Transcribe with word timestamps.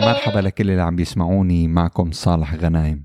مرحبا 0.00 0.38
لكل 0.38 0.70
اللي 0.70 0.82
عم 0.82 0.96
بيسمعوني 0.96 1.68
معكم 1.68 2.12
صالح 2.12 2.54
غنايم. 2.54 3.04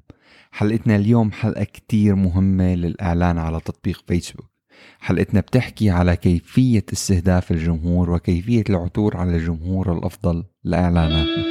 حلقتنا 0.51 0.95
اليوم 0.95 1.31
حلقة 1.31 1.63
كتير 1.63 2.15
مهمة 2.15 2.75
للإعلان 2.75 3.37
على 3.37 3.59
تطبيق 3.59 4.03
فيسبوك. 4.07 4.51
حلقتنا 4.99 5.39
بتحكي 5.39 5.89
على 5.89 6.15
كيفية 6.15 6.85
استهداف 6.93 7.51
الجمهور 7.51 8.11
وكيفية 8.11 8.63
العثور 8.69 9.17
على 9.17 9.35
الجمهور 9.35 9.97
الأفضل 9.97 10.43
لإعلاناتنا. 10.63 11.43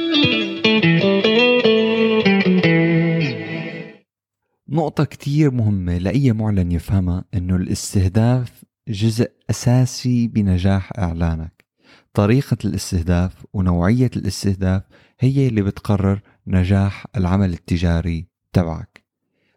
نقطة 4.69 5.03
كتير 5.03 5.51
مهمة 5.51 5.97
لأي 5.97 6.33
معلن 6.33 6.71
يفهمها 6.71 7.23
أنه 7.33 7.55
الاستهداف 7.55 8.63
جزء 8.87 9.31
أساسي 9.49 10.27
بنجاح 10.27 10.91
إعلانك. 10.97 11.65
طريقة 12.13 12.57
الاستهداف 12.65 13.45
ونوعية 13.53 14.11
الاستهداف 14.15 14.83
هي 15.19 15.47
اللي 15.47 15.61
بتقرر 15.61 16.21
نجاح 16.47 17.05
العمل 17.17 17.53
التجاري 17.53 18.27
تبعك. 18.53 19.03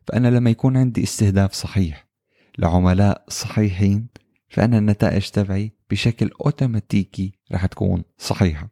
فأنا 0.06 0.28
لما 0.28 0.51
يكون 0.51 0.77
عندي 0.77 1.02
استهداف 1.02 1.52
صحيح 1.52 2.09
لعملاء 2.59 3.24
صحيحين 3.28 4.06
فأنا 4.48 4.78
النتائج 4.78 5.29
تبعي 5.29 5.73
بشكل 5.90 6.30
أوتوماتيكي 6.45 7.32
رح 7.52 7.66
تكون 7.66 8.02
صحيحة. 8.18 8.68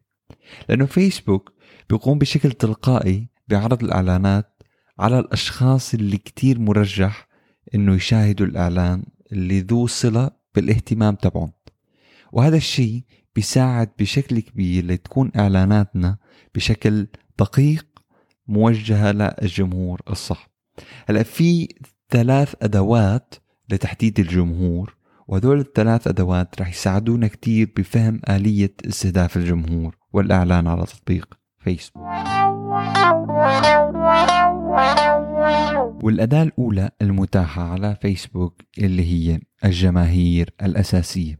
لأنه 0.69 0.85
فيسبوك 0.85 1.53
بيقوم 1.89 2.19
بشكل 2.19 2.51
تلقائي 2.51 3.29
بعرض 3.47 3.83
الإعلانات 3.83 4.63
على 4.99 5.19
الأشخاص 5.19 5.93
اللي 5.93 6.17
كتير 6.17 6.59
مرجح 6.59 7.27
إنه 7.75 7.95
يشاهدوا 7.95 8.45
الإعلان 8.45 9.03
اللي 9.31 9.61
ذو 9.61 9.87
صلة 9.87 10.44
بالاهتمام 10.55 11.15
تبعهم. 11.15 11.51
وهذا 12.31 12.57
الشيء 12.57 13.03
بيساعد 13.35 13.89
بشكل 13.99 14.39
كبير 14.39 14.85
لتكون 14.85 15.31
إعلاناتنا 15.35 16.17
بشكل 16.55 17.07
دقيق 17.39 17.85
موجهة 18.47 19.11
للجمهور 19.11 20.01
الصح. 20.09 20.49
هلأ 21.07 21.23
في 21.23 21.67
ثلاث 22.09 22.55
أدوات 22.61 23.35
لتحديد 23.69 24.19
الجمهور 24.19 24.95
وهذول 25.27 25.59
الثلاث 25.59 26.07
أدوات 26.07 26.61
رح 26.61 26.69
يساعدونا 26.69 27.27
كتير 27.27 27.73
بفهم 27.77 28.21
آلية 28.29 28.73
استهداف 28.87 29.37
الجمهور 29.37 29.97
والإعلان 30.13 30.67
على 30.67 30.85
تطبيق 30.85 31.37
فيسبوك 31.59 32.05
والأداة 36.05 36.43
الأولى 36.43 36.91
المتاحة 37.01 37.63
على 37.63 37.97
فيسبوك 38.01 38.61
اللي 38.77 39.03
هي 39.03 39.39
الجماهير 39.65 40.53
الأساسية. 40.61 41.39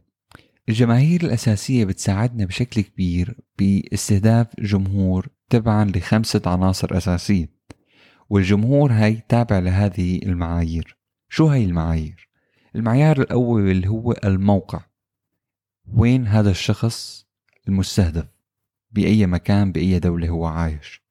الجماهير 0.68 1.22
الأساسية 1.22 1.84
بتساعدنا 1.84 2.44
بشكل 2.44 2.80
كبير 2.80 3.40
باستهداف 3.58 4.46
جمهور 4.60 5.28
تبعا 5.50 5.84
لخمسة 5.84 6.42
عناصر 6.46 6.96
أساسية. 6.96 7.48
والجمهور 8.30 8.92
هاي 8.92 9.22
تابع 9.28 9.58
لهذه 9.58 10.20
المعايير. 10.22 10.96
شو 11.28 11.46
هاي 11.46 11.64
المعايير؟ 11.64 12.28
المعيار 12.74 13.20
الأول 13.20 13.70
اللي 13.70 13.88
هو 13.88 14.12
الموقع. 14.24 14.80
وين 15.94 16.26
هذا 16.26 16.50
الشخص 16.50 17.26
المستهدف؟ 17.68 18.26
بأي 18.90 19.26
مكان 19.26 19.72
بأي 19.72 19.98
دولة 19.98 20.28
هو 20.28 20.46
عايش؟ 20.46 21.05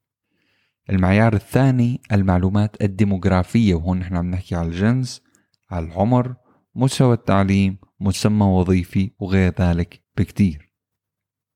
المعيار 0.90 1.34
الثاني 1.34 2.00
المعلومات 2.12 2.82
الديموغرافية 2.82 3.74
وهون 3.74 3.98
نحن 3.98 4.16
عم 4.16 4.30
نحكي 4.30 4.54
على 4.54 4.68
الجنس 4.68 5.22
على 5.70 5.86
العمر 5.86 6.34
مستوى 6.74 7.14
التعليم 7.14 7.78
مسمى 8.00 8.46
وظيفي 8.46 9.10
وغير 9.18 9.54
ذلك 9.60 10.02
بكتير. 10.16 10.72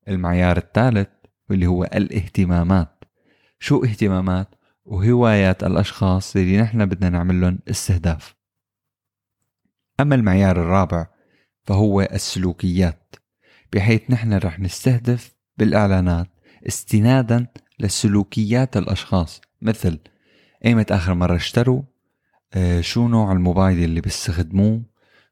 المعيار 0.07 0.57
الثالث 0.57 1.09
واللي 1.49 1.65
هو 1.65 1.83
الاهتمامات. 1.83 3.03
شو 3.59 3.83
اهتمامات؟ 3.83 4.55
وهوايات 4.85 5.63
الأشخاص 5.63 6.35
اللي 6.35 6.61
نحن 6.61 6.85
بدنا 6.85 7.09
نعمل 7.09 7.41
لهم 7.41 7.59
استهداف. 7.69 8.35
أما 9.99 10.15
المعيار 10.15 10.61
الرابع 10.61 11.07
فهو 11.63 12.01
السلوكيات. 12.01 13.15
بحيث 13.73 14.01
نحن 14.09 14.33
رح 14.33 14.59
نستهدف 14.59 15.35
بالإعلانات 15.57 16.27
استنادا 16.67 17.47
لسلوكيات 17.81 18.77
الأشخاص. 18.77 19.41
مثل 19.61 19.99
ايمت 20.65 20.91
آخر 20.91 21.13
مرة 21.13 21.35
اشتروا 21.35 21.81
آه 22.53 22.81
شو 22.81 23.07
نوع 23.07 23.31
الموبايل 23.31 23.83
اللي 23.83 24.01
بيستخدموه؟ 24.01 24.81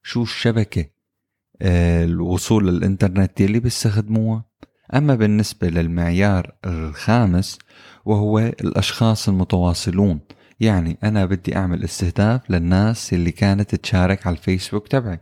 شو 0.03 0.23
الشبكة 0.23 0.85
آه 1.61 2.03
الوصول 2.03 2.67
للإنترنت 2.67 3.41
اللي 3.41 3.59
بيستخدموها؟ 3.59 4.45
أما 4.93 5.15
بالنسبة 5.15 5.69
للمعيار 5.69 6.55
الخامس 6.65 7.59
وهو 8.05 8.39
الأشخاص 8.39 9.29
المتواصلون. 9.29 10.19
يعني 10.59 10.97
أنا 11.03 11.25
بدي 11.25 11.55
أعمل 11.55 11.83
استهداف 11.83 12.51
للناس 12.51 13.13
اللي 13.13 13.31
كانت 13.31 13.75
تشارك 13.75 14.27
على 14.27 14.35
الفيسبوك 14.35 14.87
تبعي 14.87 15.19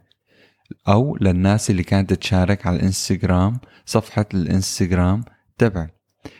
أو 0.87 1.17
للناس 1.21 1.69
اللي 1.69 1.83
كانت 1.83 2.13
تشارك 2.13 2.67
على 2.67 2.75
الإنستغرام 2.75 3.59
صفحة 3.85 4.25
الإنستغرام 4.33 5.23
تبعي. 5.57 5.96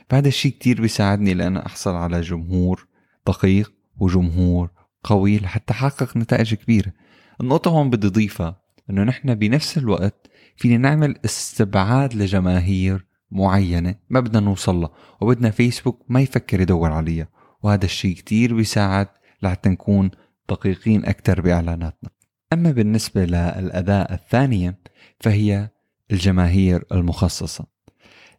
فهذا 0.09 0.27
الشيء 0.27 0.51
كتير 0.51 0.81
بيساعدني 0.81 1.33
لأنا 1.33 1.65
أحصل 1.65 1.95
على 1.95 2.21
جمهور 2.21 2.87
دقيق 3.27 3.73
وجمهور 3.97 4.69
قوي 5.03 5.39
لحتى 5.39 5.73
أحقق 5.73 6.17
نتائج 6.17 6.53
كبيرة. 6.53 6.93
النقطة 7.41 7.71
هون 7.71 7.89
بدي 7.89 8.07
أضيفها 8.07 8.61
إنه 8.89 9.03
نحن 9.03 9.35
بنفس 9.35 9.77
الوقت 9.77 10.27
فينا 10.57 10.77
نعمل 10.77 11.15
استبعاد 11.25 12.13
لجماهير 12.13 13.05
معينة 13.31 13.95
ما 14.09 14.19
بدنا 14.19 14.39
نوصل 14.39 14.75
لها 14.75 14.91
وبدنا 15.21 15.49
فيسبوك 15.49 16.05
ما 16.09 16.21
يفكر 16.21 16.61
يدور 16.61 16.91
عليها 16.91 17.27
وهذا 17.63 17.85
الشيء 17.85 18.15
كتير 18.15 18.55
بيساعد 18.55 19.07
لحتى 19.41 19.69
نكون 19.69 20.11
دقيقين 20.49 21.05
أكثر 21.05 21.41
بإعلاناتنا. 21.41 22.09
أما 22.53 22.71
بالنسبة 22.71 23.25
للأداة 23.25 24.13
الثانية 24.13 24.79
فهي 25.19 25.69
الجماهير 26.11 26.85
المخصصة. 26.91 27.65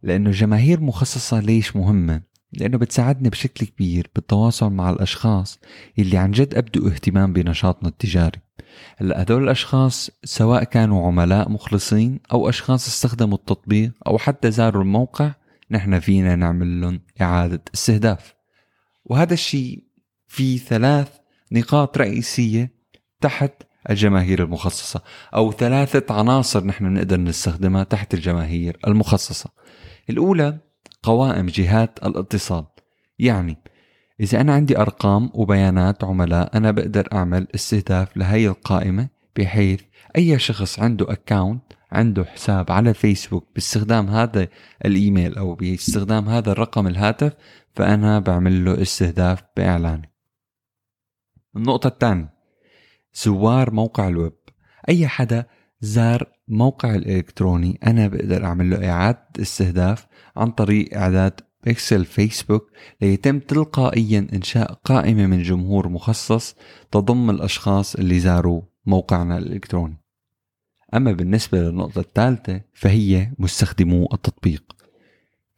لأنه 0.03 0.31
الجماهير 0.31 0.81
مخصصة 0.81 1.41
ليش 1.41 1.77
مهمة؟ 1.77 2.23
لأنه 2.53 2.79
بتساعدني 2.79 3.29
بشكل 3.29 3.67
كبير 3.67 4.11
بالتواصل 4.15 4.73
مع 4.73 4.91
الأشخاص 4.91 5.59
اللي 5.99 6.17
عن 6.17 6.31
جد 6.31 6.55
أبدوا 6.55 6.91
اهتمام 6.91 7.33
بنشاطنا 7.33 7.89
التجاري 7.89 8.39
هلأ 8.97 9.23
هدول 9.23 9.45
الأشخاص 9.45 10.11
سواء 10.25 10.65
كانوا 10.65 11.07
عملاء 11.07 11.51
مخلصين 11.51 12.21
أو 12.33 12.49
أشخاص 12.49 12.87
استخدموا 12.87 13.39
التطبيق 13.39 13.93
أو 14.07 14.19
حتى 14.19 14.51
زاروا 14.51 14.83
الموقع 14.83 15.35
نحن 15.71 16.01
فينا 16.01 16.37
نعمل 16.37 16.81
لهم 16.81 17.01
إعادة 17.21 17.63
استهداف 17.75 18.35
وهذا 19.05 19.35
الشيء 19.35 19.85
في 20.27 20.59
ثلاث 20.59 21.09
نقاط 21.53 21.99
رئيسية 21.99 22.73
تحت 23.21 23.53
الجماهير 23.91 24.43
المخصصة. 24.43 25.03
أو 25.35 25.53
ثلاثة 25.53 26.15
عناصر 26.15 26.65
نحن 26.65 26.85
نقدر 26.95 27.21
نستخدمها 27.21 27.85
تحت 27.85 28.15
الجماهير 28.15 28.79
المخصصة. 28.87 29.51
الأولى 30.11 30.59
قوائم 31.03 31.47
جهات 31.47 31.99
الاتصال. 32.05 32.65
يعني 33.19 33.57
إذا 34.21 34.41
أنا 34.41 34.55
عندي 34.55 34.79
أرقام 34.79 35.31
وبيانات 35.35 36.05
عملاء 36.05 36.57
أنا 36.57 36.71
بقدر 36.71 37.09
أعمل 37.13 37.47
استهداف 37.55 38.17
لهي 38.17 38.49
القائمة 38.49 39.09
بحيث 39.37 39.81
أي 40.17 40.39
شخص 40.39 40.79
عنده 40.79 41.13
أكاونت 41.13 41.63
عنده 41.93 42.25
حساب 42.25 42.73
على 42.73 42.95
فيسبوك 42.95 43.47
باستخدام 43.55 44.09
هذا 44.09 44.49
الإيميل 44.85 45.39
أو 45.39 45.55
باستخدام 45.55 46.29
هذا 46.29 46.53
الرقم 46.53 46.87
الهاتف 46.87 47.33
فأنا 47.75 48.19
بعمل 48.19 48.65
له 48.65 48.83
استهداف 48.83 49.43
بإعلاني. 49.57 50.13
النقطة 51.57 51.89
الثانية 51.89 52.38
زوار 53.23 53.71
موقع 53.71 54.09
الويب. 54.09 54.39
أي 54.89 55.09
حدا 55.09 55.47
زار 55.81 56.33
موقع 56.49 56.95
الإلكتروني 56.95 57.79
أنا 57.87 58.09
بقدر 58.09 58.45
أعمل 58.45 58.71
له 58.71 58.91
إعادة 58.91 59.29
استهداف 59.41 60.07
عن 60.37 60.51
طريق 60.51 60.97
إعداد 60.97 61.41
بيكسل 61.65 62.05
فيسبوك 62.05 62.71
ليتم 63.01 63.39
تلقائيا 63.39 64.27
إنشاء 64.33 64.73
قائمة 64.73 65.27
من 65.27 65.43
جمهور 65.43 65.89
مخصص 65.89 66.57
تضم 66.91 67.31
الأشخاص 67.31 67.95
اللي 67.95 68.21
زاروا 68.21 68.63
موقعنا 68.87 69.39
الإلكتروني. 69.39 70.03
أما 70.95 71.13
بالنسبة 71.13 71.59
للنقطة 71.59 72.01
الثالثة 72.01 72.61
فهي 72.75 73.33
مستخدمو 73.39 74.09
التطبيق. 74.13 74.78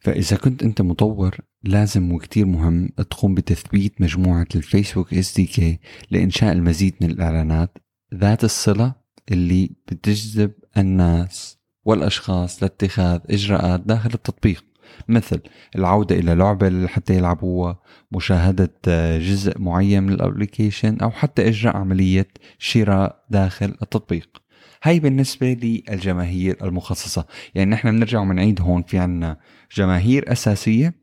فإذا 0.01 0.37
كنت 0.37 0.63
أنت 0.63 0.81
مطور 0.81 1.37
لازم 1.63 2.11
وكتير 2.11 2.45
مهم 2.45 2.89
تقوم 3.09 3.35
بتثبيت 3.35 4.01
مجموعة 4.01 4.47
الفيسبوك 4.55 5.13
SDK 5.13 5.79
لإنشاء 6.11 6.51
المزيد 6.51 6.95
من 7.01 7.11
الإعلانات 7.11 7.77
ذات 8.15 8.43
الصلة 8.43 8.93
اللي 9.31 9.71
بتجذب 9.87 10.51
الناس 10.77 11.57
والأشخاص 11.85 12.63
لاتخاذ 12.63 13.19
إجراءات 13.29 13.79
داخل 13.79 14.09
التطبيق. 14.13 14.65
مثل 15.07 15.39
العودة 15.75 16.15
إلى 16.15 16.35
لعبة 16.35 16.87
حتى 16.87 17.15
يلعبوها 17.15 17.79
مشاهدة 18.11 18.71
جزء 19.17 19.59
معين 19.59 20.03
من 20.03 20.13
ال 20.13 20.20
application 20.20 20.97
أو 20.97 21.11
حتى 21.11 21.47
إجراء 21.47 21.77
عملية 21.77 22.27
شراء 22.59 23.25
داخل 23.29 23.75
التطبيق. 23.81 24.40
هاي 24.83 24.99
بالنسبة 24.99 25.53
للجماهير 25.53 26.57
المخصصة. 26.65 27.25
يعني 27.55 27.71
نحن 27.71 27.91
بنرجع 27.91 28.19
وبنعيد 28.19 28.61
هون 28.61 28.83
في 28.83 28.97
عنا 28.97 29.37
جماهير 29.75 30.31
أساسية 30.31 30.93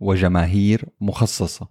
وجماهير 0.00 0.84
مخصصة. 1.00 1.68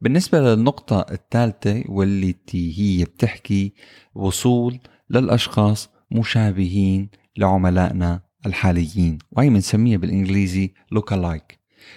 بالنسبة 0.00 0.40
للنقطة 0.40 1.06
الثالثة 1.10 1.84
واللي 1.88 2.34
هي 2.52 3.04
بتحكي 3.04 3.72
وصول 4.14 4.78
للأشخاص 5.10 5.90
مشابهين 6.10 7.10
لعملائنا 7.36 8.22
الحاليين. 8.46 9.18
وهي 9.32 9.48
بنسميها 9.48 9.98
بالإنجليزي 9.98 10.74
lookalike 10.94 11.56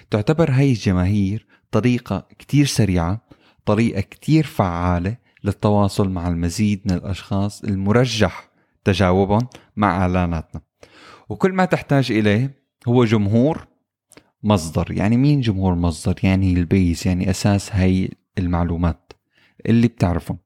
تعتبر 0.09 0.51
هاي 0.51 0.69
الجماهير 0.71 1.47
طريقة 1.71 2.27
كتير 2.39 2.65
سريعة 2.65 3.27
طريقة 3.65 4.01
كتير 4.01 4.45
فعالة 4.45 5.17
للتواصل 5.47 6.09
مع 6.09 6.27
المزيد 6.27 6.81
من 6.85 6.91
الأشخاص 6.91 7.63
المرجح 7.63 8.49
تجاوبهم 8.83 9.47
مع 9.75 9.97
إعلاناتنا. 10.01 10.61
وكل 11.29 11.53
ما 11.53 11.65
تحتاج 11.65 12.11
إليه 12.11 12.55
هو 12.87 13.05
جمهور 13.05 13.67
مصدر. 14.43 14.91
يعني 14.91 15.17
مين 15.17 15.41
جمهور 15.41 15.75
مصدر؟ 15.75 16.15
يعني 16.23 16.53
ال 16.53 16.64
base 16.64 17.07
يعني 17.07 17.29
أساس 17.29 17.75
هاي 17.75 18.09
المعلومات 18.37 19.13
اللي 19.65 19.87
بتعرفهم. 19.87 20.37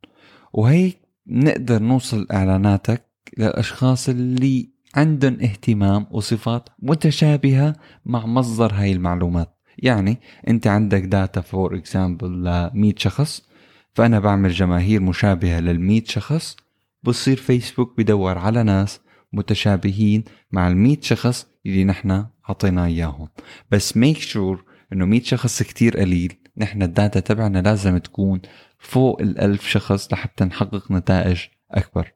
وهي 0.54 0.94
نقدر 1.28 1.82
نوصل 1.82 2.28
إعلاناتك 2.32 3.06
للأشخاص 3.38 4.10
اللي 4.10 4.70
عندهم 4.96 5.34
اهتمام 5.42 6.08
وصفات 6.12 6.70
متشابهة 6.80 7.76
مع 8.06 8.26
مصدر 8.26 8.74
هاي 8.74 8.92
المعلومات. 8.92 9.58
يعني 9.78 10.18
أنت 10.48 10.68
عندك 10.68 11.02
data 11.02 11.42
for 11.42 11.76
example 11.76 12.44
ل 12.44 12.72
100 12.74 12.94
شخص. 12.98 13.51
فأنا 13.94 14.20
بعمل 14.20 14.52
جماهير 14.52 15.02
مشابهة 15.02 15.60
لل 15.60 15.80
100 15.80 16.04
شخص 16.06 16.56
بصير 17.04 17.38
فيسبوك 17.38 17.98
بدور 17.98 18.38
على 18.38 18.64
ناس 18.64 19.00
متشابهين 19.34 20.24
مع 20.52 20.68
ال 20.68 20.78
100 20.78 20.98
شخص 21.02 21.48
اللي 21.66 21.84
نحن 21.84 22.26
عطيناه 22.46 22.86
إياهم. 22.86 23.30
بس 23.72 23.98
make 23.98 24.58
sure 24.58 24.94
إنه 24.94 25.06
100 25.06 25.22
شخص 25.22 25.64
كتير 25.64 25.98
قليل. 25.98 26.34
نحن 26.58 26.84
ال 26.84 26.91
data 26.91 27.20
تبعنا 27.20 27.60
لازم 27.60 27.98
تكون 27.98 28.42
فوق 28.80 29.22
الألف 29.22 29.68
شخص 29.68 30.14
لحتى 30.14 30.46
نحقق 30.46 30.92
نتائج 30.92 31.40
أكبر. 31.72 32.12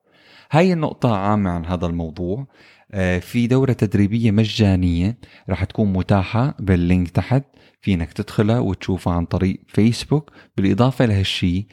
هاي 0.52 0.74
النقطة 0.74 1.16
عامة 1.16 1.50
عن 1.50 1.66
هذا 1.66 1.86
الموضوع. 1.86 2.48
آه، 2.92 3.20
في 3.20 3.48
دورة 3.48 3.74
تدريبية 3.74 4.32
مجانية 4.32 5.18
رح 5.50 5.64
تكون 5.64 5.94
متاحة 5.94 6.56
بال 6.60 6.77
link 6.77 7.10
تحت 7.10 7.44
فينك 7.82 8.14
تدخلها 8.14 8.60
وتشوفها 8.60 9.14
عن 9.14 9.26
طريق 9.26 9.60
فيسبوك. 9.68 10.32
بالإضافة 10.58 11.06
لهالشي 11.06 11.68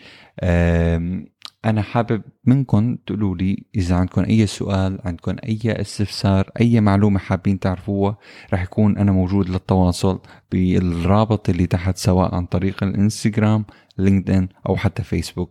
أنا 1.65 1.83
حابب 1.83 2.23
منكم 2.45 2.97
تقولوا 3.07 3.37
لي 3.37 3.65
إذا 3.75 3.97
عندكم 3.97 4.23
أي 4.25 4.47
سؤال 4.47 4.99
عندكم 5.05 5.37
أي 5.45 5.61
استفسار 5.65 6.51
أي 6.61 6.81
معلومة 6.81 7.19
حابين 7.19 7.61
تعرفوها 7.61 8.17
رح 8.55 8.63
يكون 8.63 8.99
أنا 8.99 9.13
موجود 9.13 9.49
للتواصل 9.51 10.21
بالرابط 10.53 11.49
اللي 11.49 11.67
تحت 11.67 11.97
سواء 11.97 12.35
عن 12.35 12.47
طريق 12.47 12.85
الإنستغرام 12.85 13.65
لينكدين 13.99 14.49
أو 14.69 14.77
حتى 14.77 15.03
فيسبوك. 15.03 15.51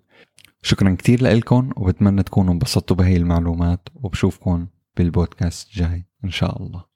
شكرا 0.62 0.96
كتير 0.96 1.24
لكم 1.24 1.70
وبتمنى 1.78 2.24
تكونوا 2.24 2.54
انبسطتوا 2.54 2.96
بهي 2.96 3.18
المعلومات 3.18 3.90
وبشوفكم 3.96 4.68
بالبودكاست 4.98 5.68
الجاي 5.68 6.08
إن 6.24 6.30
شاء 6.30 6.64
الله. 6.64 6.91